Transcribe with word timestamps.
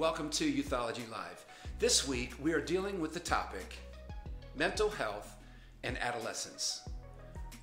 welcome 0.00 0.30
to 0.30 0.50
Youthology 0.50 1.06
Live. 1.10 1.44
This 1.78 2.08
week 2.08 2.32
we 2.40 2.54
are 2.54 2.60
dealing 2.60 3.02
with 3.02 3.12
the 3.12 3.20
topic 3.20 3.76
mental 4.56 4.88
health 4.88 5.36
and 5.84 5.98
adolescence. 5.98 6.88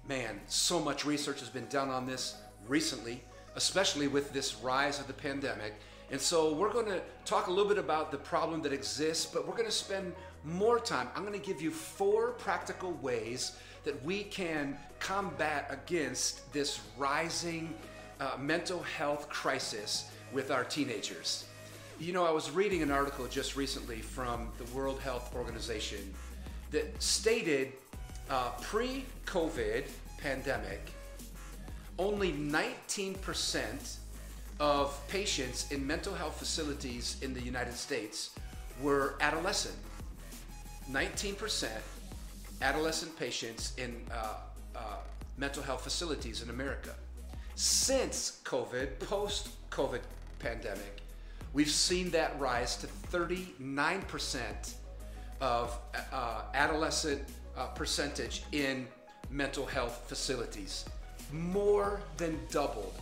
Man, 0.07 0.39
so 0.45 0.79
much 0.79 1.03
research 1.03 1.39
has 1.39 1.49
been 1.49 1.65
done 1.65 1.89
on 1.89 2.05
this 2.05 2.35
recently, 2.67 3.23
especially 3.55 4.07
with 4.07 4.33
this 4.33 4.57
rise 4.57 4.99
of 4.99 5.07
the 5.07 5.13
pandemic. 5.13 5.73
And 6.11 6.21
so 6.21 6.53
we're 6.53 6.71
going 6.71 6.85
to 6.85 7.01
talk 7.25 7.47
a 7.47 7.49
little 7.49 7.67
bit 7.67 7.79
about 7.79 8.11
the 8.11 8.19
problem 8.19 8.61
that 8.61 8.71
exists, 8.71 9.25
but 9.25 9.47
we're 9.47 9.55
going 9.55 9.65
to 9.65 9.71
spend 9.71 10.13
more 10.43 10.79
time. 10.79 11.07
I'm 11.15 11.25
going 11.25 11.33
to 11.33 11.43
give 11.43 11.59
you 11.59 11.71
four 11.71 12.33
practical 12.33 12.91
ways 13.01 13.57
that 13.83 14.05
we 14.05 14.21
can 14.21 14.77
combat 14.99 15.65
against 15.71 16.53
this 16.53 16.81
rising 16.99 17.73
uh, 18.19 18.33
mental 18.37 18.83
health 18.83 19.27
crisis 19.27 20.11
with 20.31 20.51
our 20.51 20.63
teenagers. 20.63 21.46
You 21.99 22.13
know, 22.13 22.27
I 22.27 22.31
was 22.31 22.51
reading 22.51 22.83
an 22.83 22.91
article 22.91 23.25
just 23.25 23.55
recently 23.55 24.01
from 24.01 24.49
the 24.59 24.65
World 24.65 24.99
Health 24.99 25.33
Organization 25.35 26.13
that 26.69 27.01
stated 27.01 27.73
uh, 28.29 28.51
pre 28.61 29.03
COVID 29.25 29.85
pandemic, 30.19 30.91
only 31.97 32.33
19% 32.33 33.97
of 34.59 35.07
patients 35.07 35.71
in 35.71 35.87
mental 35.87 36.13
health 36.13 36.37
facilities 36.37 37.17
in 37.23 37.33
the 37.33 37.41
United 37.41 37.73
States 37.73 38.29
were 38.79 39.15
adolescent. 39.19 39.75
19% 40.91 41.67
adolescent 42.61 43.17
patients 43.17 43.73
in 43.79 43.99
uh, 44.11 44.33
uh, 44.75 44.79
mental 45.35 45.63
health 45.63 45.81
facilities 45.81 46.43
in 46.43 46.51
America. 46.51 46.93
Since 47.55 48.41
COVID, 48.43 48.99
post 48.99 49.49
COVID 49.71 50.01
pandemic, 50.37 51.01
we've 51.57 51.71
seen 51.71 52.11
that 52.11 52.39
rise 52.39 52.77
to 52.77 52.85
39% 53.11 54.73
of 55.41 55.79
uh, 56.13 56.43
adolescent 56.53 57.23
uh, 57.57 57.65
percentage 57.69 58.43
in 58.51 58.87
mental 59.31 59.65
health 59.65 60.03
facilities. 60.05 60.85
More 61.31 61.99
than 62.17 62.39
doubled. 62.51 62.93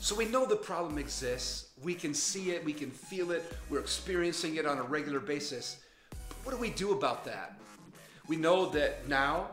So 0.00 0.16
we 0.16 0.24
know 0.24 0.44
the 0.44 0.56
problem 0.56 0.98
exists. 0.98 1.68
We 1.80 1.94
can 1.94 2.12
see 2.12 2.50
it, 2.50 2.64
we 2.64 2.72
can 2.72 2.90
feel 2.90 3.30
it, 3.30 3.44
we're 3.70 3.78
experiencing 3.78 4.56
it 4.56 4.66
on 4.66 4.78
a 4.78 4.82
regular 4.82 5.20
basis. 5.20 5.76
But 6.10 6.38
what 6.42 6.54
do 6.56 6.60
we 6.60 6.70
do 6.70 6.90
about 6.90 7.24
that? 7.26 7.56
We 8.26 8.34
know 8.34 8.68
that 8.70 9.06
now, 9.08 9.50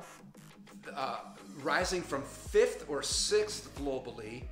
uh, 0.96 1.20
rising 1.62 2.02
from 2.02 2.24
fifth 2.24 2.90
or 2.90 3.04
sixth 3.04 3.70
globally 3.76 4.46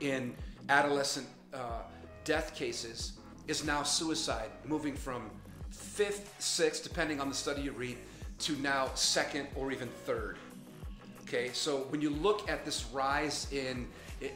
in 0.00 0.34
adolescent 0.68 1.26
uh, 1.54 1.80
death 2.26 2.54
cases 2.54 3.12
is 3.48 3.64
now 3.64 3.82
suicide, 3.82 4.50
moving 4.66 4.94
from 4.94 5.30
fifth, 5.70 6.34
sixth, 6.38 6.82
depending 6.82 7.20
on 7.20 7.28
the 7.30 7.34
study 7.34 7.62
you 7.62 7.72
read, 7.72 7.96
to 8.40 8.52
now 8.56 8.90
second 8.94 9.46
or 9.54 9.72
even 9.72 9.88
third. 10.04 10.36
Okay, 11.22 11.50
so 11.52 11.86
when 11.88 12.02
you 12.02 12.10
look 12.10 12.50
at 12.50 12.64
this 12.64 12.84
rise 12.92 13.46
in 13.52 13.88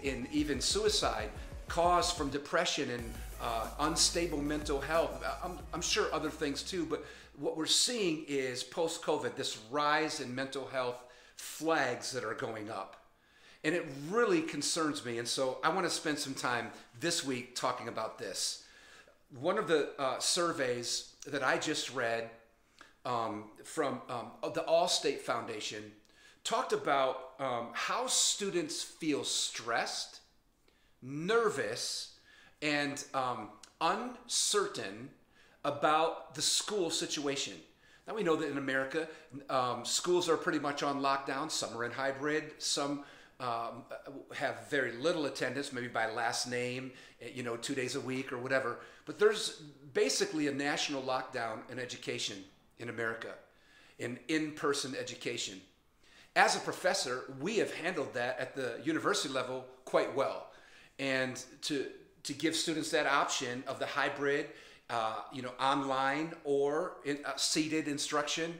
in 0.02 0.26
even 0.32 0.60
suicide 0.60 1.30
caused 1.68 2.16
from 2.16 2.30
depression 2.30 2.90
and 2.90 3.14
uh, 3.40 3.68
unstable 3.80 4.40
mental 4.40 4.80
health, 4.80 5.24
I'm, 5.42 5.58
I'm 5.72 5.80
sure 5.80 6.12
other 6.12 6.30
things 6.30 6.62
too, 6.62 6.84
but 6.84 7.04
what 7.38 7.56
we're 7.56 7.66
seeing 7.66 8.24
is 8.28 8.62
post 8.62 9.02
COVID 9.02 9.34
this 9.34 9.58
rise 9.70 10.20
in 10.20 10.34
mental 10.34 10.66
health 10.66 10.96
flags 11.36 12.12
that 12.12 12.24
are 12.24 12.34
going 12.34 12.70
up. 12.70 12.99
And 13.62 13.74
it 13.74 13.86
really 14.08 14.40
concerns 14.40 15.04
me. 15.04 15.18
And 15.18 15.28
so 15.28 15.58
I 15.62 15.68
want 15.68 15.84
to 15.84 15.90
spend 15.90 16.18
some 16.18 16.34
time 16.34 16.70
this 16.98 17.24
week 17.24 17.54
talking 17.54 17.88
about 17.88 18.18
this. 18.18 18.64
One 19.38 19.58
of 19.58 19.68
the 19.68 19.90
uh, 19.98 20.18
surveys 20.18 21.14
that 21.26 21.42
I 21.42 21.58
just 21.58 21.94
read 21.94 22.30
um, 23.04 23.44
from 23.64 24.00
um, 24.08 24.52
the 24.54 24.64
Allstate 24.68 25.20
Foundation 25.20 25.82
talked 26.44 26.72
about 26.72 27.32
um, 27.38 27.68
how 27.72 28.06
students 28.06 28.82
feel 28.82 29.24
stressed, 29.24 30.20
nervous, 31.02 32.14
and 32.62 33.04
um, 33.14 33.50
uncertain 33.80 35.10
about 35.64 36.34
the 36.34 36.42
school 36.42 36.90
situation. 36.90 37.54
Now 38.06 38.14
we 38.14 38.22
know 38.22 38.36
that 38.36 38.50
in 38.50 38.58
America, 38.58 39.08
um, 39.48 39.84
schools 39.84 40.28
are 40.28 40.36
pretty 40.36 40.58
much 40.58 40.82
on 40.82 41.00
lockdown. 41.00 41.50
Some 41.50 41.76
are 41.76 41.84
in 41.84 41.92
hybrid. 41.92 42.52
Some 42.58 43.04
um, 43.40 43.84
have 44.34 44.68
very 44.68 44.92
little 44.92 45.26
attendance, 45.26 45.72
maybe 45.72 45.88
by 45.88 46.10
last 46.10 46.48
name, 46.48 46.92
eh, 47.20 47.28
you 47.34 47.42
know, 47.42 47.56
two 47.56 47.74
days 47.74 47.96
a 47.96 48.00
week 48.00 48.32
or 48.32 48.38
whatever. 48.38 48.78
But 49.06 49.18
there's 49.18 49.62
basically 49.94 50.46
a 50.48 50.52
national 50.52 51.02
lockdown 51.02 51.58
in 51.70 51.78
education 51.78 52.36
in 52.78 52.88
America, 52.88 53.34
in 53.98 54.18
in-person 54.28 54.94
education. 54.98 55.60
As 56.36 56.54
a 56.54 56.60
professor, 56.60 57.24
we 57.40 57.56
have 57.56 57.74
handled 57.74 58.14
that 58.14 58.38
at 58.38 58.54
the 58.54 58.80
university 58.84 59.32
level 59.32 59.64
quite 59.84 60.14
well, 60.14 60.52
and 60.98 61.42
to 61.62 61.86
to 62.22 62.34
give 62.34 62.54
students 62.54 62.90
that 62.90 63.06
option 63.06 63.64
of 63.66 63.78
the 63.78 63.86
hybrid 63.86 64.46
uh, 64.90 65.14
you 65.32 65.40
know, 65.40 65.52
online 65.60 66.32
or 66.44 66.96
in, 67.04 67.18
uh, 67.24 67.36
seated 67.36 67.86
instruction. 67.86 68.52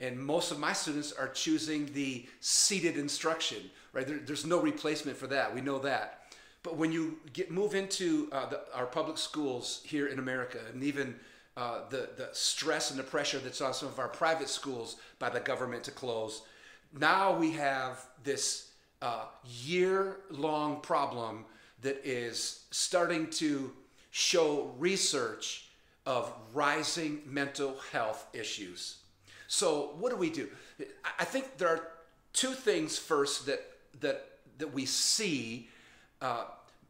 And 0.00 0.18
most 0.18 0.50
of 0.50 0.58
my 0.58 0.72
students 0.72 1.12
are 1.12 1.28
choosing 1.28 1.86
the 1.94 2.26
seated 2.40 2.98
instruction, 2.98 3.58
right? 3.96 4.06
There, 4.06 4.18
there's 4.18 4.44
no 4.44 4.60
replacement 4.60 5.16
for 5.16 5.26
that. 5.28 5.54
We 5.54 5.62
know 5.62 5.78
that. 5.78 6.20
But 6.62 6.76
when 6.76 6.92
you 6.92 7.18
get 7.32 7.50
move 7.50 7.74
into 7.74 8.28
uh, 8.30 8.46
the, 8.50 8.60
our 8.74 8.86
public 8.86 9.16
schools 9.16 9.80
here 9.84 10.08
in 10.08 10.18
America, 10.18 10.58
and 10.72 10.82
even 10.84 11.14
uh, 11.56 11.88
the 11.88 12.10
the 12.16 12.28
stress 12.32 12.90
and 12.90 12.98
the 12.98 13.04
pressure 13.04 13.38
that's 13.38 13.62
on 13.62 13.72
some 13.72 13.88
of 13.88 13.98
our 13.98 14.08
private 14.08 14.48
schools 14.48 14.96
by 15.18 15.30
the 15.30 15.40
government 15.40 15.82
to 15.84 15.90
close, 15.90 16.42
now 16.98 17.36
we 17.36 17.52
have 17.52 18.04
this 18.22 18.72
uh, 19.00 19.24
year-long 19.64 20.80
problem 20.80 21.44
that 21.80 22.00
is 22.04 22.66
starting 22.70 23.30
to 23.30 23.72
show 24.10 24.74
research 24.78 25.68
of 26.04 26.32
rising 26.52 27.20
mental 27.26 27.76
health 27.92 28.26
issues. 28.32 28.98
So, 29.48 29.94
what 29.98 30.10
do 30.10 30.16
we 30.16 30.30
do? 30.30 30.48
I 31.18 31.24
think 31.24 31.56
there 31.56 31.68
are 31.68 31.88
two 32.32 32.52
things 32.52 32.98
first 32.98 33.46
that 33.46 33.62
that 34.00 34.38
that 34.58 34.72
we 34.72 34.86
see 34.86 35.68
uh, 36.22 36.44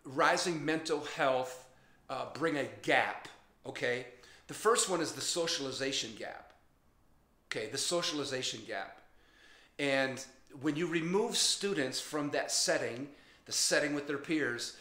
rising 0.04 0.64
mental 0.64 1.04
health 1.16 1.68
uh, 2.08 2.26
bring 2.34 2.56
a 2.56 2.64
gap. 2.82 3.28
Okay, 3.66 4.06
the 4.46 4.54
first 4.54 4.88
one 4.88 5.00
is 5.00 5.12
the 5.12 5.20
socialization 5.20 6.10
gap. 6.18 6.52
Okay, 7.50 7.68
the 7.70 7.78
socialization 7.78 8.60
gap, 8.66 9.00
and 9.78 10.24
when 10.60 10.76
you 10.76 10.86
remove 10.86 11.36
students 11.36 12.00
from 12.00 12.30
that 12.30 12.50
setting, 12.50 13.08
the 13.46 13.52
setting 13.52 13.94
with 13.94 14.06
their 14.06 14.18
peers, 14.18 14.76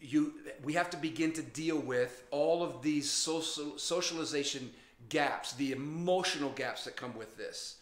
you 0.00 0.34
we 0.64 0.72
have 0.72 0.90
to 0.90 0.96
begin 0.96 1.32
to 1.32 1.42
deal 1.42 1.78
with 1.78 2.24
all 2.30 2.62
of 2.62 2.82
these 2.82 3.08
social 3.08 3.78
socialization 3.78 4.70
gaps 5.08 5.52
the 5.52 5.72
emotional 5.72 6.50
gaps 6.50 6.84
that 6.84 6.96
come 6.96 7.16
with 7.16 7.36
this 7.36 7.76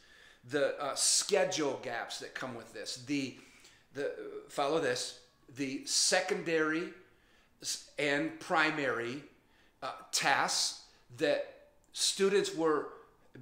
the 0.50 0.78
uh, 0.82 0.94
schedule 0.94 1.81
gaps 1.82 2.19
that 2.19 2.34
come 2.34 2.55
with 2.55 2.72
this 2.72 2.97
the 3.06 3.37
the 3.94 4.12
follow 4.48 4.80
this 4.80 5.20
the 5.56 5.84
secondary 5.84 6.88
and 7.98 8.38
primary 8.41 9.22
uh, 9.82 9.92
tasks 10.10 10.82
that 11.19 11.54
students 11.92 12.54
were 12.54 12.88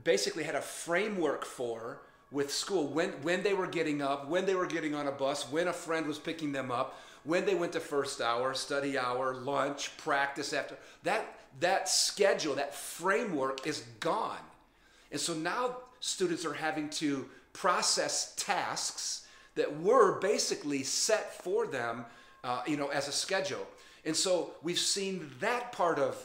basically 0.04 0.42
had 0.42 0.54
a 0.54 0.60
framework 0.60 1.44
for 1.44 2.02
with 2.30 2.52
school 2.52 2.86
when 2.88 3.10
when 3.22 3.42
they 3.42 3.54
were 3.54 3.66
getting 3.66 4.02
up 4.02 4.28
when 4.28 4.46
they 4.46 4.54
were 4.54 4.66
getting 4.66 4.94
on 4.94 5.06
a 5.06 5.12
bus 5.12 5.50
when 5.50 5.68
a 5.68 5.72
friend 5.72 6.06
was 6.06 6.18
picking 6.18 6.52
them 6.52 6.70
up 6.70 6.98
when 7.24 7.44
they 7.44 7.54
went 7.54 7.72
to 7.72 7.80
first 7.80 8.20
hour, 8.20 8.54
study 8.54 8.98
hour, 8.98 9.34
lunch, 9.34 9.96
practice 9.98 10.52
after. 10.52 10.76
That 11.02 11.36
that 11.58 11.88
schedule, 11.88 12.54
that 12.54 12.74
framework 12.74 13.66
is 13.66 13.80
gone. 13.98 14.38
And 15.10 15.20
so 15.20 15.34
now 15.34 15.78
students 15.98 16.44
are 16.44 16.54
having 16.54 16.88
to 16.90 17.28
process 17.52 18.34
tasks 18.36 19.26
that 19.54 19.80
were 19.80 20.18
basically 20.20 20.82
set 20.82 21.42
for 21.42 21.66
them, 21.66 22.04
uh, 22.44 22.62
you 22.66 22.76
know, 22.76 22.88
as 22.88 23.08
a 23.08 23.12
schedule. 23.12 23.66
And 24.04 24.16
so 24.16 24.52
we've 24.62 24.78
seen 24.78 25.30
that 25.40 25.72
part 25.72 25.98
of 25.98 26.16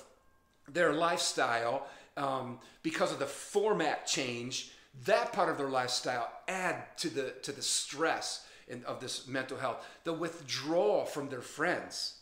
their 0.67 0.93
lifestyle 0.93 1.87
um, 2.17 2.59
because 2.83 3.11
of 3.11 3.19
the 3.19 3.25
format 3.25 4.05
change. 4.07 4.71
That 5.05 5.33
part 5.33 5.49
of 5.49 5.57
their 5.57 5.69
lifestyle 5.69 6.31
add 6.47 6.97
to 6.97 7.09
the 7.09 7.33
to 7.43 7.51
the 7.51 7.61
stress 7.61 8.47
in, 8.67 8.83
of 8.85 8.99
this 8.99 9.27
mental 9.27 9.57
health, 9.57 9.85
the 10.03 10.13
withdrawal 10.13 11.05
from 11.05 11.29
their 11.29 11.41
friends 11.41 12.15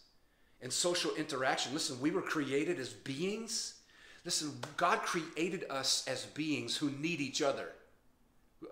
and 0.62 0.72
social 0.72 1.14
interaction. 1.16 1.74
Listen, 1.74 2.00
we 2.02 2.12
were 2.12 2.22
created 2.22 2.80
as 2.80 2.90
beings. 2.90 3.76
Listen, 4.26 4.54
God 4.78 5.00
created 5.00 5.66
us 5.70 6.06
as 6.08 6.26
beings 6.28 6.78
who 6.78 6.90
need 6.92 7.20
each 7.20 7.42
other. 7.42 7.70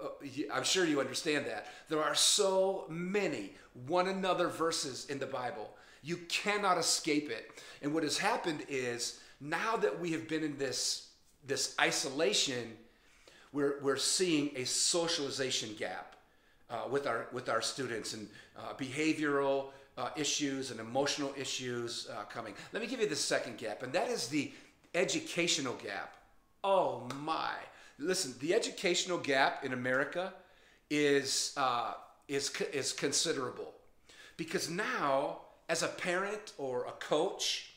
Uh, 0.01 0.53
I'm 0.53 0.63
sure 0.63 0.85
you 0.85 0.99
understand 0.99 1.45
that. 1.45 1.67
There 1.89 2.03
are 2.03 2.15
so 2.15 2.85
many 2.89 3.53
one 3.87 4.07
another 4.07 4.47
verses 4.47 5.07
in 5.07 5.19
the 5.19 5.25
Bible. 5.25 5.69
You 6.03 6.17
cannot 6.29 6.77
escape 6.77 7.29
it. 7.29 7.61
And 7.81 7.93
what 7.93 8.03
has 8.03 8.17
happened 8.17 8.65
is 8.67 9.19
now 9.39 9.77
that 9.77 9.99
we 9.99 10.11
have 10.11 10.27
been 10.27 10.43
in 10.43 10.57
this 10.57 11.07
this 11.45 11.75
isolation, 11.79 12.77
we're 13.51 13.79
we're 13.81 13.97
seeing 13.97 14.51
a 14.55 14.63
socialization 14.65 15.75
gap 15.77 16.15
uh, 16.69 16.83
with 16.89 17.07
our 17.07 17.27
with 17.31 17.49
our 17.49 17.61
students 17.61 18.13
and 18.13 18.27
uh, 18.57 18.73
behavioral 18.73 19.71
uh, 19.97 20.09
issues 20.15 20.71
and 20.71 20.79
emotional 20.79 21.33
issues 21.37 22.07
uh, 22.11 22.23
coming. 22.23 22.53
Let 22.73 22.81
me 22.81 22.87
give 22.87 22.99
you 22.99 23.09
the 23.09 23.15
second 23.15 23.57
gap, 23.57 23.83
and 23.83 23.91
that 23.93 24.09
is 24.09 24.27
the 24.27 24.51
educational 24.93 25.73
gap. 25.75 26.15
Oh 26.63 27.07
my! 27.21 27.53
Listen, 28.01 28.33
the 28.39 28.53
educational 28.55 29.19
gap 29.19 29.63
in 29.63 29.73
America 29.73 30.33
is 30.89 31.53
uh, 31.55 31.93
is 32.27 32.49
is 32.73 32.93
considerable 32.93 33.73
because 34.37 34.69
now, 34.69 35.41
as 35.69 35.83
a 35.83 35.87
parent 35.87 36.53
or 36.57 36.85
a 36.85 36.91
coach, 36.93 37.73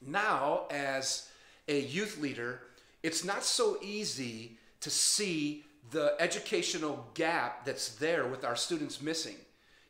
now 0.00 0.62
as 0.70 1.28
a 1.68 1.80
youth 1.80 2.18
leader, 2.18 2.62
it's 3.02 3.22
not 3.22 3.44
so 3.44 3.76
easy 3.82 4.56
to 4.80 4.88
see 4.88 5.64
the 5.90 6.14
educational 6.18 7.06
gap 7.14 7.64
that's 7.64 7.90
there 7.96 8.26
with 8.26 8.44
our 8.44 8.56
students 8.56 9.02
missing. 9.02 9.36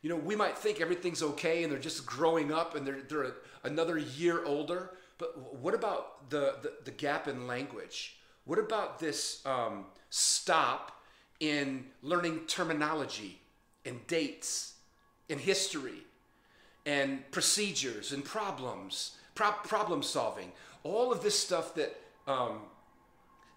You 0.01 0.09
know, 0.09 0.17
we 0.17 0.35
might 0.35 0.57
think 0.57 0.81
everything's 0.81 1.23
okay 1.23 1.63
and 1.63 1.71
they're 1.71 1.79
just 1.79 2.05
growing 2.05 2.51
up 2.51 2.75
and 2.75 2.85
they're, 2.85 3.01
they're 3.09 3.33
another 3.63 3.97
year 3.97 4.43
older, 4.45 4.91
but 5.17 5.55
what 5.55 5.73
about 5.73 6.29
the, 6.29 6.57
the, 6.61 6.73
the 6.83 6.91
gap 6.91 7.27
in 7.27 7.47
language? 7.47 8.17
What 8.45 8.59
about 8.59 8.99
this 8.99 9.45
um, 9.45 9.85
stop 10.09 11.01
in 11.39 11.85
learning 12.01 12.41
terminology 12.47 13.39
and 13.85 14.05
dates 14.07 14.75
and 15.29 15.39
history 15.39 16.03
and 16.85 17.29
procedures 17.31 18.11
and 18.11 18.23
problems, 18.23 19.17
pro- 19.33 19.51
problem 19.51 20.03
solving? 20.03 20.51
All 20.83 21.11
of 21.11 21.21
this 21.23 21.37
stuff 21.37 21.75
that 21.75 21.95
um, 22.27 22.59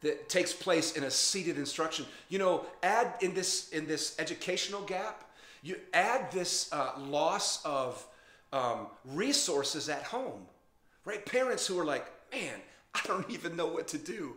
that 0.00 0.28
takes 0.28 0.52
place 0.52 0.92
in 0.92 1.04
a 1.04 1.10
seated 1.10 1.58
instruction. 1.58 2.06
You 2.28 2.38
know, 2.38 2.64
add 2.82 3.14
in 3.20 3.34
this 3.34 3.70
in 3.70 3.86
this 3.86 4.16
educational 4.18 4.82
gap, 4.82 5.24
you 5.62 5.76
add 5.92 6.30
this 6.30 6.72
uh, 6.72 6.92
loss 6.98 7.64
of 7.64 8.06
um, 8.52 8.86
resources 9.04 9.88
at 9.88 10.02
home, 10.04 10.46
right? 11.04 11.24
Parents 11.24 11.66
who 11.66 11.78
are 11.78 11.84
like, 11.84 12.06
man, 12.32 12.60
I 12.94 13.00
don't 13.06 13.28
even 13.30 13.56
know 13.56 13.66
what 13.66 13.88
to 13.88 13.98
do, 13.98 14.36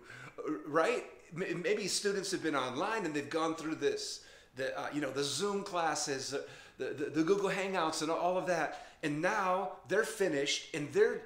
right? 0.67 1.05
Maybe 1.33 1.87
students 1.87 2.31
have 2.31 2.43
been 2.43 2.55
online 2.55 3.05
and 3.05 3.13
they've 3.13 3.29
gone 3.29 3.55
through 3.55 3.75
this, 3.75 4.25
the 4.55 4.77
uh, 4.77 4.87
you 4.93 5.01
know 5.01 5.11
the 5.11 5.23
Zoom 5.23 5.63
classes, 5.63 6.31
the, 6.77 6.85
the 6.85 7.05
the 7.05 7.23
Google 7.23 7.49
Hangouts, 7.49 8.01
and 8.01 8.11
all 8.11 8.37
of 8.37 8.47
that, 8.47 8.85
and 9.03 9.21
now 9.21 9.73
they're 9.87 10.03
finished 10.03 10.73
and 10.75 10.91
they're. 10.93 11.21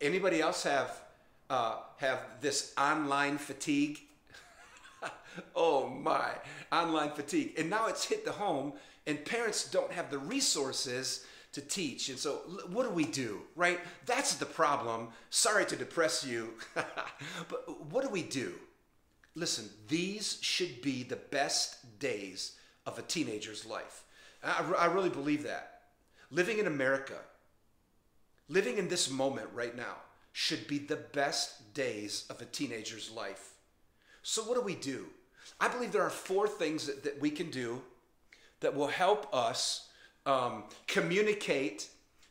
Anybody 0.00 0.40
else 0.40 0.64
have 0.64 1.00
uh, 1.48 1.76
have 1.98 2.18
this 2.40 2.74
online 2.76 3.38
fatigue. 3.38 4.00
oh 5.56 5.88
my, 5.88 6.30
online 6.72 7.10
fatigue. 7.10 7.54
And 7.58 7.70
now 7.70 7.86
it's 7.86 8.04
hit 8.04 8.24
the 8.24 8.32
home, 8.32 8.72
and 9.06 9.24
parents 9.24 9.70
don't 9.70 9.92
have 9.92 10.10
the 10.10 10.18
resources 10.18 11.24
to 11.52 11.60
teach. 11.60 12.08
And 12.08 12.18
so, 12.18 12.36
what 12.70 12.84
do 12.84 12.90
we 12.90 13.04
do, 13.04 13.42
right? 13.54 13.78
That's 14.06 14.34
the 14.34 14.46
problem. 14.46 15.08
Sorry 15.30 15.64
to 15.66 15.76
depress 15.76 16.24
you, 16.24 16.54
but 16.74 17.90
what 17.90 18.02
do 18.02 18.10
we 18.10 18.22
do? 18.22 18.54
Listen, 19.34 19.68
these 19.88 20.38
should 20.42 20.82
be 20.82 21.02
the 21.02 21.16
best 21.16 21.98
days 21.98 22.56
of 22.86 22.98
a 22.98 23.02
teenager's 23.02 23.64
life. 23.64 24.04
I, 24.42 24.72
I 24.78 24.86
really 24.86 25.08
believe 25.08 25.44
that. 25.44 25.80
Living 26.30 26.58
in 26.58 26.66
America, 26.66 27.18
living 28.48 28.78
in 28.78 28.88
this 28.88 29.10
moment 29.10 29.48
right 29.54 29.76
now, 29.76 29.96
should 30.32 30.66
be 30.66 30.78
the 30.78 30.96
best 30.96 31.74
days 31.74 32.24
of 32.30 32.40
a 32.40 32.46
teenager's 32.46 33.10
life. 33.10 33.52
So, 34.22 34.42
what 34.42 34.54
do 34.54 34.62
we 34.62 34.74
do? 34.74 35.06
I 35.60 35.68
believe 35.68 35.92
there 35.92 36.02
are 36.02 36.10
four 36.10 36.48
things 36.48 36.86
that, 36.86 37.04
that 37.04 37.20
we 37.20 37.30
can 37.30 37.50
do 37.50 37.82
that 38.60 38.74
will 38.74 38.86
help 38.86 39.28
us 39.34 39.88
um, 40.26 40.64
communicate 40.86 41.88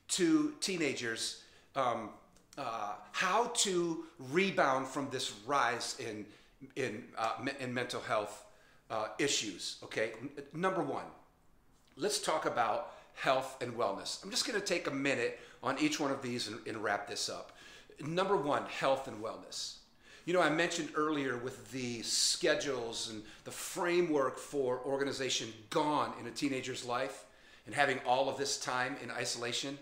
to 0.09 0.53
teenagers 0.59 1.43
um, 1.75 2.09
uh, 2.57 2.93
how 3.11 3.47
to 3.55 4.03
rebound 4.31 4.87
from 4.87 5.09
this 5.09 5.33
rise 5.45 5.95
in, 5.99 6.25
in, 6.75 7.03
uh, 7.17 7.33
in 7.59 7.73
mental 7.73 8.01
health 8.01 8.45
uh, 8.89 9.07
issues. 9.19 9.77
Okay, 9.83 10.11
N- 10.21 10.29
number 10.53 10.81
one, 10.81 11.05
let's 11.95 12.19
talk 12.19 12.45
about 12.45 12.93
health 13.13 13.61
and 13.61 13.73
wellness. 13.73 14.23
I'm 14.23 14.31
just 14.31 14.45
going 14.45 14.59
to 14.59 14.65
take 14.65 14.87
a 14.87 14.91
minute 14.91 15.39
on 15.63 15.77
each 15.79 15.99
one 15.99 16.11
of 16.11 16.21
these 16.21 16.47
and, 16.47 16.59
and 16.67 16.83
wrap 16.83 17.07
this 17.07 17.29
up. 17.29 17.53
Number 18.05 18.35
one, 18.35 18.65
health 18.65 19.07
and 19.07 19.21
wellness. 19.23 19.75
You 20.25 20.33
know, 20.33 20.41
I 20.41 20.49
mentioned 20.49 20.89
earlier 20.95 21.37
with 21.37 21.71
the 21.71 22.01
schedules 22.03 23.09
and 23.09 23.23
the 23.43 23.51
framework 23.51 24.37
for 24.37 24.79
organization 24.85 25.51
gone 25.69 26.13
in 26.19 26.27
a 26.27 26.31
teenager's 26.31 26.85
life 26.85 27.25
and 27.65 27.75
having 27.75 27.99
all 28.05 28.29
of 28.29 28.37
this 28.37 28.57
time 28.57 28.95
in 29.03 29.11
isolation. 29.11 29.77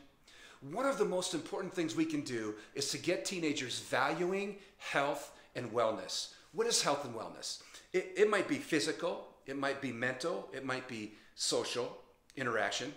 One 0.71 0.85
of 0.85 0.97
the 0.97 1.05
most 1.05 1.33
important 1.33 1.73
things 1.73 1.95
we 1.95 2.05
can 2.05 2.21
do 2.21 2.55
is 2.75 2.89
to 2.91 2.97
get 2.97 3.25
teenagers 3.25 3.79
valuing 3.79 4.57
health 4.77 5.31
and 5.55 5.71
wellness. 5.71 6.33
What 6.51 6.67
is 6.67 6.81
health 6.81 7.05
and 7.05 7.15
wellness? 7.15 7.61
It, 7.93 8.13
it 8.17 8.29
might 8.29 8.47
be 8.47 8.57
physical, 8.57 9.27
it 9.45 9.57
might 9.57 9.81
be 9.81 9.91
mental, 9.91 10.49
it 10.53 10.65
might 10.65 10.87
be 10.87 11.13
social 11.35 11.97
interaction. 12.35 12.93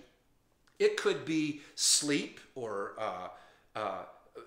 It 0.78 0.96
could 0.96 1.24
be 1.24 1.60
sleep 1.76 2.40
or 2.54 2.94
uh, 2.98 3.28
uh, 3.76 4.02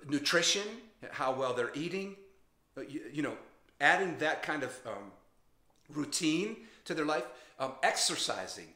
nutrition, 0.08 0.68
how 1.12 1.34
well 1.34 1.54
they're 1.54 1.72
eating, 1.74 2.16
uh, 2.78 2.82
you, 2.82 3.02
you 3.12 3.22
know, 3.22 3.38
adding 3.80 4.18
that 4.18 4.44
kind 4.44 4.64
of 4.64 4.78
um, 4.86 5.12
routine 5.90 6.58
to 6.86 6.94
their 6.94 7.06
life, 7.06 7.26
um, 7.60 7.74
exercising, 7.84 8.68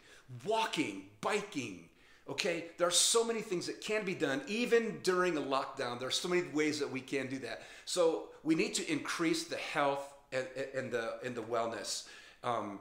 walking, 0.45 1.03
biking. 1.21 1.85
Okay, 2.27 2.65
there 2.77 2.87
are 2.87 2.91
so 2.91 3.23
many 3.23 3.41
things 3.41 3.65
that 3.65 3.81
can 3.81 4.05
be 4.05 4.13
done 4.13 4.41
even 4.47 4.99
during 5.01 5.35
a 5.37 5.41
lockdown. 5.41 5.99
There 5.99 6.07
are 6.07 6.11
so 6.11 6.27
many 6.27 6.43
ways 6.53 6.79
that 6.79 6.89
we 6.89 7.01
can 7.01 7.27
do 7.27 7.39
that. 7.39 7.63
So 7.85 8.29
we 8.43 8.53
need 8.53 8.75
to 8.75 8.91
increase 8.91 9.45
the 9.45 9.55
health 9.57 10.13
and, 10.31 10.45
and 10.75 10.91
the 10.91 11.15
and 11.25 11.33
the 11.33 11.41
wellness 11.41 12.07
um, 12.43 12.79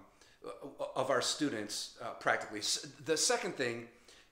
of 0.95 1.11
our 1.11 1.23
students 1.23 1.97
uh, 2.03 2.11
practically. 2.21 2.61
The 3.07 3.17
second 3.17 3.57
thing, 3.57 3.89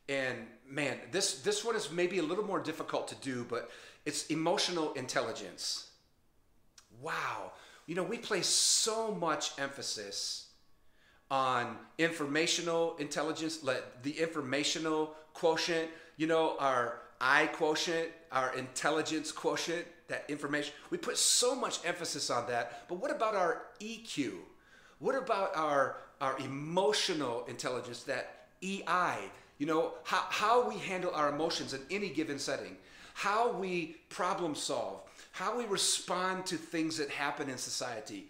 and 0.08 0.46
man, 0.68 0.98
this 1.12 1.40
this 1.40 1.64
one 1.64 1.76
is 1.76 1.90
maybe 1.90 2.18
a 2.18 2.22
little 2.22 2.44
more 2.44 2.60
difficult 2.60 3.08
to 3.08 3.14
do, 3.16 3.46
but 3.48 3.70
it's 4.04 4.26
emotional 4.26 4.92
intelligence. 4.92 5.90
Wow. 7.00 7.52
You 7.86 7.94
know, 7.94 8.02
we 8.02 8.18
place 8.18 8.48
so 8.48 9.14
much 9.14 9.52
emphasis 9.58 10.45
on 11.30 11.76
informational 11.98 12.96
intelligence, 12.98 13.64
like 13.64 14.02
the 14.02 14.12
informational 14.12 15.14
quotient, 15.34 15.90
you 16.16 16.26
know, 16.26 16.56
our 16.58 17.00
I 17.20 17.46
quotient, 17.46 18.08
our 18.30 18.54
intelligence 18.54 19.32
quotient, 19.32 19.86
that 20.08 20.24
information. 20.28 20.72
We 20.90 20.98
put 20.98 21.16
so 21.16 21.54
much 21.54 21.84
emphasis 21.84 22.30
on 22.30 22.46
that. 22.48 22.88
But 22.88 22.96
what 22.96 23.10
about 23.10 23.34
our 23.34 23.62
EQ? 23.80 24.34
What 24.98 25.14
about 25.14 25.56
our, 25.56 25.96
our 26.20 26.38
emotional 26.38 27.44
intelligence, 27.48 28.04
that 28.04 28.46
EI? 28.62 29.16
You 29.58 29.66
know, 29.66 29.94
how, 30.04 30.24
how 30.28 30.68
we 30.68 30.76
handle 30.78 31.12
our 31.14 31.30
emotions 31.30 31.74
in 31.74 31.80
any 31.90 32.10
given 32.10 32.38
setting 32.38 32.76
how 33.16 33.50
we 33.50 33.96
problem 34.10 34.54
solve, 34.54 35.00
how 35.32 35.56
we 35.56 35.64
respond 35.64 36.44
to 36.44 36.54
things 36.54 36.98
that 36.98 37.08
happen 37.08 37.48
in 37.48 37.56
society. 37.56 38.26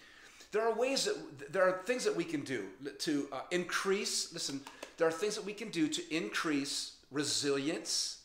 There 0.53 0.63
are 0.63 0.75
ways 0.75 1.05
that 1.05 1.53
there 1.53 1.63
are 1.69 1.83
things 1.85 2.05
that 2.05 2.15
we 2.15 2.25
can 2.25 2.43
do 2.43 2.67
to 3.01 3.29
uh, 3.33 3.41
increase. 3.51 4.33
Listen, 4.33 4.61
there 4.97 5.07
are 5.07 5.13
things 5.13 5.35
that 5.37 5.45
we 5.45 5.53
can 5.53 5.71
do 5.71 5.89
to 5.89 6.15
increase 6.15 6.97
resilience. 7.11 8.19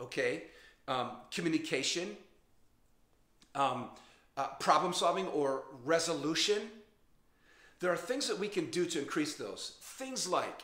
Okay, 0.00 0.44
um, 0.88 1.10
communication, 1.30 2.16
um, 3.54 3.88
uh, 4.36 4.48
problem 4.58 4.92
solving, 4.92 5.26
or 5.28 5.62
resolution. 5.84 6.62
There 7.80 7.92
are 7.92 7.96
things 7.96 8.28
that 8.28 8.38
we 8.38 8.48
can 8.48 8.70
do 8.70 8.86
to 8.86 8.98
increase 9.00 9.34
those. 9.34 9.76
Things 9.80 10.28
like 10.28 10.62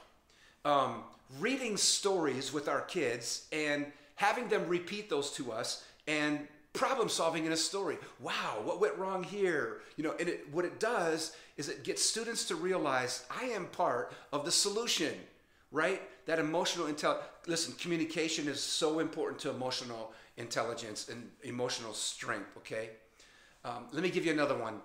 um, 0.64 1.02
reading 1.40 1.76
stories 1.76 2.52
with 2.52 2.68
our 2.68 2.82
kids 2.82 3.46
and 3.52 3.87
having 4.14 4.48
them 4.48 4.68
repeat 4.68 5.08
those 5.10 5.30
to 5.32 5.52
us 5.52 5.84
and 6.06 6.46
problem 6.78 7.08
solving 7.08 7.44
in 7.44 7.52
a 7.52 7.56
story. 7.56 7.99
Wow, 8.20 8.61
what 8.62 8.80
went 8.80 8.97
wrong 8.97 9.25
here? 9.25 9.80
You 9.97 10.04
know, 10.04 10.14
and 10.20 10.28
it, 10.28 10.49
what 10.52 10.64
it 10.64 10.78
does 10.78 11.35
is 11.56 11.68
it 11.68 11.82
gets 11.82 12.00
students 12.02 12.44
to 12.47 12.54
realize 12.54 13.25
I 13.28 13.47
am 13.47 13.66
part 13.66 14.12
of 14.32 14.44
the 14.44 14.52
solution, 14.52 15.12
right? 15.73 16.00
That 16.26 16.38
emotional 16.38 16.87
intel. 16.87 17.18
Listen, 17.49 17.75
communication 17.80 18.47
is 18.47 18.61
so 18.61 19.00
important 19.00 19.40
to 19.40 19.50
emotional 19.50 20.12
intelligence 20.37 21.08
and 21.08 21.28
emotional 21.42 21.92
strength. 21.94 22.56
Okay, 22.58 22.90
um, 23.64 23.87
let 23.92 24.04
me 24.04 24.11
give 24.11 24.25
you 24.25 24.32
another 24.32 24.56
one. 24.56 24.80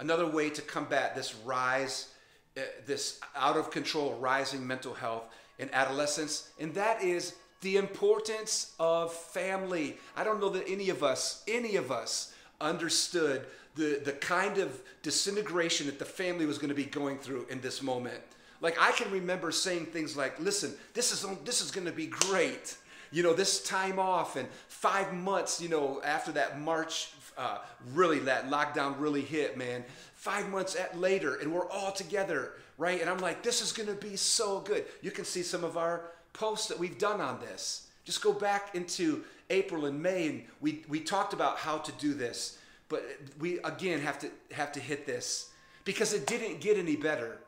Another 0.00 0.26
way 0.26 0.50
to 0.50 0.62
combat 0.62 1.14
this 1.14 1.36
rise, 1.44 2.14
uh, 2.56 2.62
this 2.84 3.20
out 3.36 3.56
of 3.56 3.70
control 3.70 4.14
rising 4.14 4.66
mental 4.66 4.94
health 4.94 5.24
in 5.60 5.70
adolescence, 5.72 6.50
and 6.58 6.74
that 6.74 7.00
is 7.02 7.34
the 7.60 7.76
importance 7.76 8.74
of 8.78 9.12
family. 9.12 9.98
I 10.16 10.24
don't 10.24 10.40
know 10.40 10.50
that 10.50 10.68
any 10.68 10.90
of 10.90 11.02
us, 11.02 11.42
any 11.48 11.76
of 11.76 11.90
us, 11.90 12.32
understood 12.60 13.46
the, 13.74 14.00
the 14.04 14.12
kind 14.12 14.58
of 14.58 14.80
disintegration 15.02 15.86
that 15.86 15.98
the 15.98 16.04
family 16.04 16.46
was 16.46 16.58
going 16.58 16.70
to 16.70 16.74
be 16.74 16.84
going 16.84 17.18
through 17.18 17.46
in 17.48 17.60
this 17.60 17.82
moment. 17.82 18.20
Like 18.60 18.76
I 18.80 18.92
can 18.92 19.10
remember 19.10 19.52
saying 19.52 19.86
things 19.86 20.16
like, 20.16 20.38
"Listen, 20.40 20.74
this 20.94 21.12
is 21.12 21.24
this 21.44 21.60
is 21.60 21.70
going 21.70 21.86
to 21.86 21.92
be 21.92 22.06
great." 22.06 22.76
You 23.10 23.22
know, 23.22 23.32
this 23.32 23.62
time 23.62 23.98
off 23.98 24.36
and 24.36 24.48
five 24.68 25.14
months. 25.14 25.60
You 25.60 25.68
know, 25.68 26.02
after 26.04 26.32
that 26.32 26.60
March, 26.60 27.12
uh, 27.38 27.58
really 27.94 28.18
that 28.20 28.50
lockdown 28.50 28.96
really 28.98 29.22
hit, 29.22 29.56
man. 29.56 29.84
Five 30.14 30.48
months 30.50 30.76
at 30.76 30.98
later, 30.98 31.36
and 31.36 31.52
we're 31.52 31.68
all 31.70 31.92
together, 31.92 32.52
right? 32.76 33.00
And 33.00 33.08
I'm 33.08 33.18
like, 33.18 33.42
"This 33.42 33.62
is 33.62 33.72
to 33.72 33.94
be 33.94 34.16
so 34.16 34.60
good." 34.60 34.84
You 35.00 35.10
can 35.10 35.24
see 35.24 35.42
some 35.42 35.64
of 35.64 35.76
our 35.76 36.10
posts 36.32 36.68
that 36.68 36.78
we've 36.78 36.98
done 36.98 37.20
on 37.20 37.40
this. 37.40 37.86
Just 38.04 38.22
go 38.22 38.32
back 38.32 38.74
into 38.74 39.24
April 39.50 39.86
and 39.86 40.02
May, 40.02 40.28
and 40.28 40.44
we 40.60 40.84
we 40.88 41.00
talked 41.00 41.32
about 41.32 41.58
how 41.58 41.78
to 41.78 41.92
do 41.92 42.12
this, 42.12 42.58
but 42.88 43.04
we 43.38 43.58
again 43.60 44.00
have 44.00 44.18
to 44.18 44.30
have 44.52 44.72
to 44.72 44.80
hit 44.80 45.06
this 45.06 45.50
because 45.84 46.12
it 46.12 46.26
didn't 46.26 46.60
get 46.60 46.76
any 46.76 46.96
better 46.96 47.38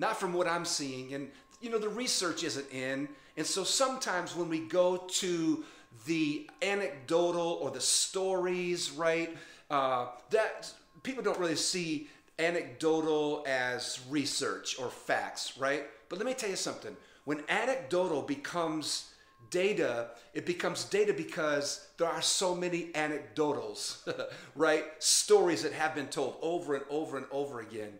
not 0.00 0.18
from 0.18 0.32
what 0.32 0.48
I'm 0.48 0.64
seeing. 0.64 1.14
And, 1.14 1.30
you 1.60 1.70
know, 1.70 1.78
the 1.78 1.88
research 1.88 2.42
isn't 2.42 2.72
in. 2.72 3.08
And 3.36 3.46
so 3.46 3.62
sometimes 3.62 4.34
when 4.34 4.48
we 4.48 4.60
go 4.60 4.96
to 4.96 5.62
the 6.06 6.48
anecdotal 6.62 7.58
or 7.60 7.70
the 7.70 7.80
stories, 7.80 8.90
right, 8.90 9.36
uh, 9.70 10.06
that 10.30 10.72
people 11.02 11.22
don't 11.22 11.38
really 11.38 11.56
see 11.56 12.08
anecdotal 12.38 13.44
as 13.46 14.00
research 14.08 14.78
or 14.78 14.88
facts, 14.88 15.56
right? 15.58 15.84
But 16.08 16.18
let 16.18 16.26
me 16.26 16.34
tell 16.34 16.50
you 16.50 16.56
something. 16.56 16.96
When 17.24 17.42
anecdotal 17.48 18.22
becomes 18.22 19.12
data, 19.50 20.08
it 20.32 20.46
becomes 20.46 20.84
data 20.84 21.12
because 21.12 21.86
there 21.98 22.08
are 22.08 22.22
so 22.22 22.54
many 22.54 22.90
anecdotals, 22.92 23.98
right? 24.56 24.84
Stories 24.98 25.62
that 25.62 25.72
have 25.72 25.94
been 25.94 26.06
told 26.06 26.36
over 26.40 26.74
and 26.74 26.84
over 26.88 27.16
and 27.16 27.26
over 27.30 27.60
again. 27.60 27.92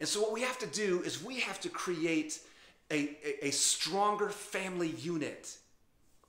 And 0.00 0.08
so, 0.08 0.20
what 0.20 0.32
we 0.32 0.42
have 0.42 0.58
to 0.58 0.66
do 0.66 1.02
is 1.02 1.22
we 1.24 1.40
have 1.40 1.60
to 1.60 1.68
create 1.68 2.40
a, 2.90 3.16
a, 3.24 3.46
a 3.46 3.50
stronger 3.50 4.28
family 4.28 4.88
unit. 4.88 5.56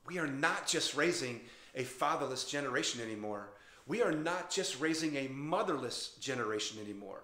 We 0.10 0.18
are 0.18 0.28
not 0.28 0.66
just 0.66 0.96
raising 0.96 1.40
a 1.76 1.84
fatherless 1.84 2.46
generation 2.46 3.00
anymore. 3.00 3.52
We 3.86 4.02
are 4.02 4.12
not 4.12 4.50
just 4.50 4.82
raising 4.82 5.16
a 5.16 5.28
motherless 5.28 6.16
generation 6.20 6.80
anymore. 6.84 7.22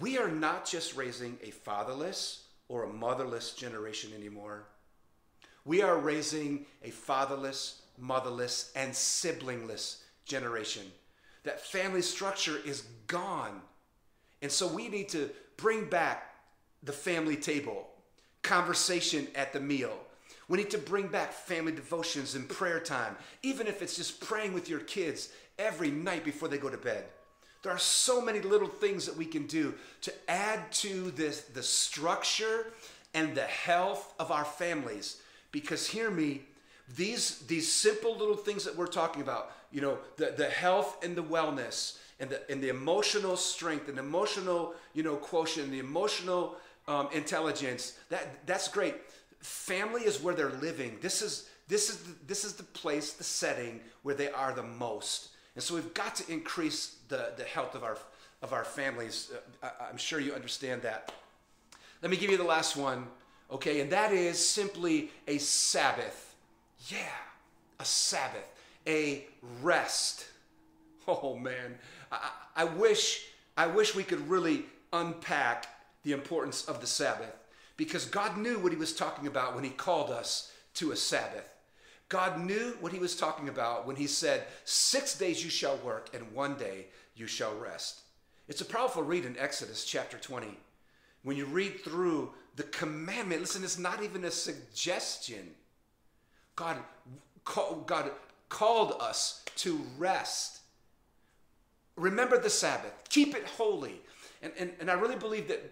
We 0.00 0.18
are 0.18 0.30
not 0.30 0.66
just 0.66 0.96
raising 0.96 1.38
a 1.42 1.50
fatherless 1.50 2.44
or 2.68 2.84
a 2.84 2.92
motherless 2.92 3.52
generation 3.52 4.10
anymore. 4.14 4.64
We 5.64 5.80
are 5.80 5.96
raising 5.96 6.66
a 6.82 6.90
fatherless, 6.90 7.80
motherless, 7.96 8.70
and 8.76 8.92
siblingless 8.92 10.02
generation. 10.26 10.82
That 11.44 11.64
family 11.64 12.02
structure 12.02 12.58
is 12.66 12.82
gone. 13.06 13.62
And 14.42 14.52
so 14.52 14.66
we 14.66 14.88
need 14.88 15.08
to 15.10 15.30
bring 15.56 15.86
back 15.86 16.34
the 16.82 16.92
family 16.92 17.36
table, 17.36 17.88
conversation 18.42 19.26
at 19.34 19.54
the 19.54 19.60
meal. 19.60 19.98
We 20.48 20.58
need 20.58 20.70
to 20.70 20.78
bring 20.78 21.08
back 21.08 21.32
family 21.32 21.72
devotions 21.72 22.34
and 22.34 22.48
prayer 22.48 22.80
time, 22.80 23.16
even 23.42 23.66
if 23.66 23.82
it's 23.82 23.96
just 23.96 24.20
praying 24.20 24.52
with 24.52 24.68
your 24.68 24.80
kids 24.80 25.30
every 25.58 25.90
night 25.90 26.24
before 26.24 26.48
they 26.48 26.58
go 26.58 26.68
to 26.68 26.76
bed. 26.76 27.04
There 27.62 27.72
are 27.72 27.78
so 27.78 28.20
many 28.20 28.40
little 28.40 28.68
things 28.68 29.06
that 29.06 29.16
we 29.16 29.24
can 29.24 29.46
do 29.46 29.74
to 30.02 30.12
add 30.28 30.70
to 30.72 31.10
this 31.12 31.42
the 31.42 31.62
structure 31.62 32.66
and 33.14 33.34
the 33.34 33.42
health 33.42 34.12
of 34.18 34.30
our 34.30 34.44
families. 34.44 35.22
Because 35.50 35.86
hear 35.86 36.10
me, 36.10 36.42
these 36.94 37.38
these 37.46 37.70
simple 37.72 38.16
little 38.16 38.36
things 38.36 38.64
that 38.64 38.76
we're 38.76 38.86
talking 38.86 39.22
about, 39.22 39.52
you 39.72 39.80
know, 39.80 39.98
the, 40.16 40.34
the 40.36 40.50
health 40.50 41.02
and 41.02 41.16
the 41.16 41.22
wellness, 41.22 41.96
and 42.20 42.30
the, 42.30 42.50
and 42.50 42.62
the 42.62 42.68
emotional 42.68 43.36
strength 43.36 43.88
and 43.88 43.98
emotional, 43.98 44.74
you 44.92 45.02
know, 45.02 45.16
quotient, 45.16 45.70
the 45.70 45.78
emotional 45.78 46.56
um, 46.86 47.08
intelligence, 47.12 47.98
that, 48.10 48.46
that's 48.46 48.68
great. 48.68 48.94
Family 49.44 50.02
is 50.02 50.22
where 50.22 50.34
they're 50.34 50.48
living. 50.48 50.96
This 51.02 51.20
is, 51.20 51.50
this, 51.68 51.90
is 51.90 51.98
the, 51.98 52.14
this 52.26 52.44
is 52.44 52.54
the 52.54 52.62
place, 52.62 53.12
the 53.12 53.24
setting 53.24 53.80
where 54.02 54.14
they 54.14 54.30
are 54.30 54.54
the 54.54 54.62
most. 54.62 55.28
And 55.54 55.62
so 55.62 55.74
we've 55.74 55.92
got 55.92 56.14
to 56.16 56.32
increase 56.32 56.96
the, 57.08 57.32
the 57.36 57.44
health 57.44 57.74
of 57.74 57.84
our, 57.84 57.98
of 58.40 58.54
our 58.54 58.64
families. 58.64 59.30
Uh, 59.62 59.66
I, 59.66 59.90
I'm 59.90 59.98
sure 59.98 60.18
you 60.18 60.32
understand 60.32 60.80
that. 60.82 61.12
Let 62.00 62.10
me 62.10 62.16
give 62.16 62.30
you 62.30 62.38
the 62.38 62.42
last 62.42 62.74
one, 62.74 63.06
okay? 63.50 63.80
And 63.80 63.92
that 63.92 64.12
is 64.12 64.38
simply 64.38 65.10
a 65.28 65.36
Sabbath. 65.36 66.34
Yeah, 66.88 66.98
a 67.78 67.84
Sabbath, 67.84 68.48
a 68.86 69.26
rest. 69.60 70.24
Oh 71.06 71.36
man, 71.36 71.74
I, 72.10 72.30
I 72.56 72.64
wish 72.64 73.26
I 73.58 73.66
wish 73.66 73.94
we 73.94 74.04
could 74.04 74.26
really 74.26 74.64
unpack 74.90 75.66
the 76.02 76.12
importance 76.12 76.64
of 76.64 76.80
the 76.80 76.86
Sabbath 76.86 77.30
because 77.76 78.04
God 78.04 78.36
knew 78.38 78.58
what 78.58 78.72
he 78.72 78.78
was 78.78 78.94
talking 78.94 79.26
about 79.26 79.54
when 79.54 79.64
he 79.64 79.70
called 79.70 80.10
us 80.10 80.52
to 80.74 80.92
a 80.92 80.96
Sabbath. 80.96 81.48
God 82.08 82.40
knew 82.40 82.76
what 82.80 82.92
he 82.92 82.98
was 82.98 83.16
talking 83.16 83.48
about 83.48 83.86
when 83.86 83.96
he 83.96 84.06
said, 84.06 84.44
Six 84.64 85.18
days 85.18 85.42
you 85.42 85.50
shall 85.50 85.76
work, 85.78 86.10
and 86.14 86.32
one 86.32 86.54
day 86.54 86.86
you 87.16 87.26
shall 87.26 87.56
rest. 87.56 88.00
It's 88.46 88.60
a 88.60 88.66
powerful 88.66 89.02
read 89.02 89.24
in 89.24 89.38
Exodus 89.38 89.84
chapter 89.84 90.18
20. 90.18 90.48
When 91.22 91.36
you 91.36 91.46
read 91.46 91.82
through 91.82 92.32
the 92.56 92.64
commandment, 92.64 93.40
listen, 93.40 93.64
it's 93.64 93.78
not 93.78 94.02
even 94.02 94.24
a 94.24 94.30
suggestion. 94.30 95.54
God, 96.54 96.76
God 97.86 98.10
called 98.48 98.96
us 99.00 99.42
to 99.56 99.80
rest. 99.98 100.60
Remember 101.96 102.38
the 102.38 102.50
Sabbath. 102.50 102.92
Keep 103.08 103.34
it 103.34 103.44
holy. 103.44 104.00
And, 104.42 104.52
and, 104.58 104.72
and 104.78 104.90
I 104.90 104.94
really 104.94 105.16
believe 105.16 105.48
that, 105.48 105.62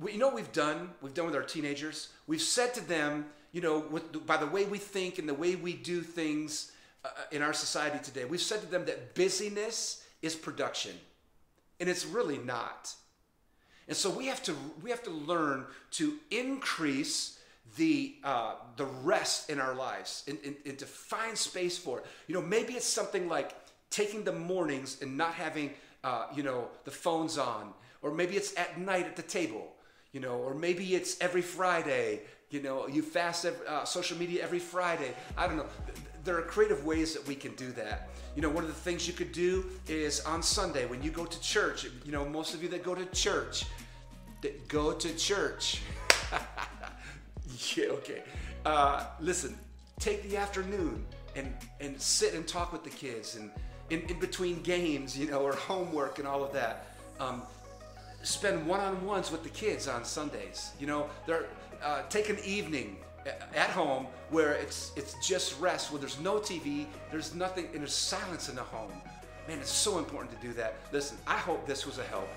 we, 0.00 0.12
you 0.12 0.18
know 0.18 0.34
we've 0.34 0.52
done? 0.52 0.90
We've 1.00 1.14
done 1.14 1.26
with 1.26 1.34
our 1.34 1.42
teenagers? 1.42 2.08
We've 2.26 2.40
said 2.40 2.74
to 2.74 2.86
them, 2.86 3.26
you 3.52 3.60
know, 3.60 3.80
with, 3.90 4.26
by 4.26 4.36
the 4.36 4.46
way 4.46 4.64
we 4.64 4.78
think 4.78 5.18
and 5.18 5.28
the 5.28 5.34
way 5.34 5.56
we 5.56 5.72
do 5.72 6.02
things 6.02 6.72
uh, 7.04 7.08
uh, 7.08 7.22
in 7.32 7.42
our 7.42 7.52
society 7.52 7.98
today, 8.02 8.24
we've 8.24 8.40
said 8.40 8.60
to 8.60 8.66
them 8.66 8.84
that 8.84 9.14
busyness 9.14 10.04
is 10.22 10.34
production. 10.34 10.92
And 11.80 11.88
it's 11.88 12.04
really 12.04 12.38
not. 12.38 12.94
And 13.88 13.96
so 13.96 14.10
we 14.10 14.26
have 14.26 14.42
to, 14.44 14.54
we 14.82 14.90
have 14.90 15.02
to 15.04 15.10
learn 15.10 15.64
to 15.92 16.16
increase 16.30 17.38
the 17.76 18.16
uh, 18.24 18.54
the 18.76 18.84
rest 18.84 19.48
in 19.48 19.60
our 19.60 19.74
lives 19.74 20.24
and, 20.26 20.38
and, 20.44 20.56
and, 20.66 20.78
to 20.78 20.86
find 20.86 21.36
space 21.36 21.78
for 21.78 22.00
it. 22.00 22.06
You 22.26 22.34
know, 22.34 22.42
maybe 22.42 22.74
it's 22.74 22.86
something 22.86 23.28
like 23.28 23.54
taking 23.90 24.24
the 24.24 24.32
mornings 24.32 25.00
and 25.02 25.16
not 25.16 25.34
having, 25.34 25.70
uh, 26.02 26.26
you 26.34 26.42
know, 26.42 26.68
the 26.84 26.90
phones 26.90 27.38
on, 27.38 27.72
or 28.02 28.12
maybe 28.12 28.36
it's 28.36 28.56
at 28.56 28.78
night 28.78 29.06
at 29.06 29.16
the 29.16 29.22
table, 29.22 29.72
you 30.12 30.20
know, 30.20 30.34
or 30.38 30.54
maybe 30.54 30.94
it's 30.94 31.20
every 31.20 31.42
Friday, 31.42 32.20
you 32.50 32.62
know, 32.62 32.88
you 32.88 33.02
fast 33.02 33.44
every, 33.44 33.66
uh, 33.66 33.84
social 33.84 34.18
media 34.18 34.42
every 34.42 34.58
Friday. 34.58 35.12
I 35.36 35.46
don't 35.46 35.56
know. 35.56 35.66
There 36.24 36.36
are 36.36 36.42
creative 36.42 36.84
ways 36.84 37.14
that 37.14 37.26
we 37.26 37.34
can 37.34 37.54
do 37.54 37.72
that. 37.72 38.10
You 38.34 38.42
know, 38.42 38.50
one 38.50 38.64
of 38.64 38.68
the 38.68 38.80
things 38.80 39.06
you 39.06 39.14
could 39.14 39.32
do 39.32 39.64
is 39.88 40.20
on 40.20 40.42
Sunday 40.42 40.86
when 40.86 41.02
you 41.02 41.10
go 41.10 41.24
to 41.24 41.40
church, 41.40 41.86
you 42.04 42.12
know, 42.12 42.24
most 42.24 42.54
of 42.54 42.62
you 42.62 42.68
that 42.70 42.82
go 42.82 42.94
to 42.94 43.06
church, 43.06 43.64
that 44.42 44.68
go 44.68 44.92
to 44.92 45.16
church. 45.16 45.82
yeah, 47.76 47.86
okay. 47.86 48.22
Uh, 48.64 49.06
listen, 49.20 49.56
take 49.98 50.22
the 50.28 50.36
afternoon 50.36 51.04
and 51.36 51.54
and 51.80 52.00
sit 52.00 52.34
and 52.34 52.46
talk 52.46 52.72
with 52.72 52.84
the 52.84 52.90
kids 52.90 53.36
and 53.36 53.50
in, 53.90 54.02
in 54.02 54.18
between 54.18 54.62
games, 54.62 55.18
you 55.18 55.30
know, 55.30 55.40
or 55.40 55.52
homework 55.52 56.18
and 56.18 56.26
all 56.26 56.42
of 56.44 56.52
that. 56.52 56.86
Um, 57.18 57.42
spend 58.22 58.66
one-on-ones 58.66 59.30
with 59.30 59.42
the 59.42 59.48
kids 59.50 59.88
on 59.88 60.04
Sundays. 60.04 60.72
You 60.78 60.86
know, 60.86 61.10
they're 61.26 61.46
uh, 61.82 62.02
take 62.08 62.28
an 62.28 62.38
evening 62.44 62.98
at 63.54 63.70
home 63.70 64.06
where 64.30 64.52
it's 64.52 64.92
it's 64.96 65.14
just 65.26 65.58
rest, 65.60 65.90
where 65.90 66.00
there's 66.00 66.20
no 66.20 66.38
TV, 66.38 66.86
there's 67.10 67.34
nothing, 67.34 67.66
and 67.72 67.80
there's 67.80 67.94
silence 67.94 68.48
in 68.48 68.56
the 68.56 68.62
home. 68.62 68.92
Man, 69.48 69.58
it's 69.58 69.70
so 69.70 69.98
important 69.98 70.38
to 70.38 70.46
do 70.46 70.52
that. 70.54 70.76
Listen, 70.92 71.16
I 71.26 71.36
hope 71.36 71.66
this 71.66 71.86
was 71.86 71.98
a 71.98 72.04
help. 72.04 72.28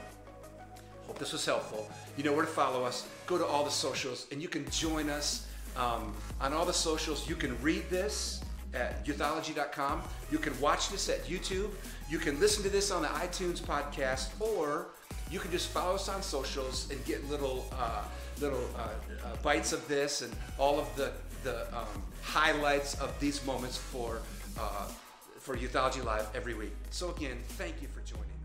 Hope 1.08 1.20
this 1.20 1.34
was 1.34 1.46
helpful. 1.46 1.90
You 2.18 2.24
know 2.24 2.34
where 2.34 2.46
to 2.46 2.52
follow 2.52 2.84
us. 2.84 3.08
Go 3.28 3.38
to 3.38 3.46
all 3.46 3.64
the 3.64 3.72
socials, 3.72 4.28
and 4.32 4.42
you 4.42 4.48
can 4.48 4.70
join 4.70 5.10
us 5.10 5.46
um, 5.76 6.14
on 6.40 6.54
all 6.54 6.66
the 6.66 6.74
socials. 6.74 7.28
You 7.28 7.36
can 7.36 7.62
read 7.62 7.90
this 7.90 8.42
at 8.74 9.06
youthology.com. 9.06 10.02
You 10.32 10.38
can 10.38 10.60
watch 10.60 10.90
this 10.90 11.10
at 11.10 11.26
YouTube. 11.26 11.70
You 12.10 12.18
can 12.18 12.40
listen 12.40 12.64
to 12.64 12.70
this 12.70 12.92
on 12.92 13.02
the 13.02 13.08
iTunes 13.10 13.62
podcast, 13.62 14.30
or 14.40 14.88
you 15.32 15.40
can 15.40 15.52
just 15.52 15.70
follow 15.70 15.96
us 15.96 16.10
on 16.10 16.22
socials 16.22 16.90
and 16.92 17.04
get 17.06 17.28
little 17.30 17.66
uh, 17.74 18.04
little 18.40 18.70
uh, 18.78 18.90
uh, 19.26 19.36
bites 19.42 19.74
of 19.74 19.88
this 19.88 20.22
and 20.22 20.34
all 20.58 20.80
of 20.80 20.96
the 20.96 21.12
the 21.44 21.68
um, 21.76 21.88
highlights 22.22 23.00
of 23.00 23.18
these 23.20 23.46
moments 23.46 23.78
for 23.78 24.22
uh, 24.60 24.88
for 25.40 25.58
Youthology 25.58 26.04
Live 26.04 26.28
every 26.34 26.54
week. 26.54 26.74
So 26.90 27.12
again, 27.12 27.38
thank 27.50 27.82
you 27.82 27.88
for 27.90 28.02
joining. 28.02 28.43